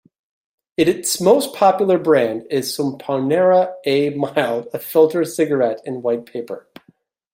Its 0.77 1.21
most 1.21 1.53
popular 1.53 1.99
brand 1.99 2.47
is 2.49 2.75
Sampoerna 2.75 3.75
'A' 3.85 4.09
Mild, 4.15 4.67
a 4.73 4.79
filter 4.79 5.23
cigarette 5.23 5.79
in 5.85 6.01
white 6.01 6.25
paper. 6.25 6.67